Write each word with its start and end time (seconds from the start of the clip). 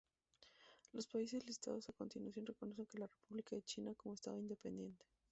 Los 0.93 1.05
países 1.05 1.45
listados 1.45 1.87
a 1.87 1.93
continuación 1.93 2.47
reconocen 2.47 2.87
a 2.95 2.99
la 3.01 3.05
República 3.05 3.55
de 3.55 3.61
China 3.61 3.93
como 3.93 4.15
estado 4.15 4.39
independiente. 4.39 5.05